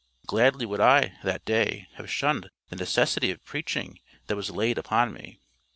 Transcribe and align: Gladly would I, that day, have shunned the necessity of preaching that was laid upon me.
Gladly 0.25 0.65
would 0.65 0.79
I, 0.79 1.13
that 1.23 1.45
day, 1.45 1.87
have 1.97 2.09
shunned 2.09 2.49
the 2.69 2.75
necessity 2.75 3.29
of 3.29 3.45
preaching 3.45 3.99
that 4.25 4.35
was 4.35 4.49
laid 4.49 4.79
upon 4.79 5.13
me. 5.13 5.37